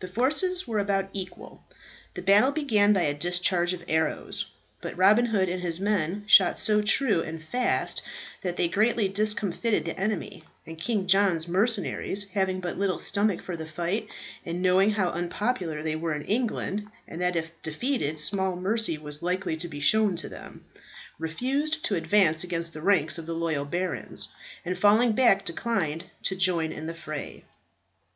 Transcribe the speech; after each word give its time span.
The 0.00 0.08
forces 0.08 0.66
were 0.66 0.80
about 0.80 1.10
equal. 1.12 1.62
The 2.14 2.22
battle 2.22 2.50
began 2.50 2.92
by 2.92 3.02
a 3.02 3.14
discharge 3.14 3.72
of 3.72 3.84
arrows; 3.86 4.46
but 4.80 4.96
Robin 4.96 5.26
Hood 5.26 5.48
and 5.48 5.62
his 5.62 5.78
men 5.78 6.24
shot 6.26 6.58
so 6.58 6.82
true 6.82 7.22
and 7.22 7.40
fast 7.40 8.02
that 8.42 8.56
they 8.56 8.66
greatly 8.66 9.06
discomfited 9.06 9.84
the 9.84 9.96
enemy; 9.96 10.42
and 10.66 10.76
King 10.76 11.06
John's 11.06 11.46
mercenaries 11.46 12.30
having 12.30 12.58
but 12.58 12.78
little 12.78 12.98
stomach 12.98 13.40
for 13.40 13.56
the 13.56 13.64
fight, 13.64 14.08
and 14.44 14.60
knowing 14.60 14.90
how 14.90 15.10
unpopular 15.10 15.84
they 15.84 15.94
were 15.94 16.16
in 16.16 16.22
England, 16.24 16.88
and 17.06 17.22
that 17.22 17.36
if 17.36 17.52
defeated 17.62 18.18
small 18.18 18.56
mercy 18.56 18.98
was 18.98 19.22
likely 19.22 19.56
to 19.56 19.68
be 19.68 19.78
shown 19.78 20.16
to 20.16 20.28
them, 20.28 20.64
refused 21.16 21.84
to 21.84 21.94
advance 21.94 22.42
against 22.42 22.72
the 22.74 22.82
ranks 22.82 23.18
of 23.18 23.26
the 23.26 23.34
loyal 23.36 23.64
barons, 23.64 24.30
and 24.64 24.76
falling 24.76 25.12
back 25.12 25.44
declined 25.44 26.06
to 26.24 26.34
join 26.34 26.72
in 26.72 26.86
the 26.86 26.94
fray. 26.94 27.44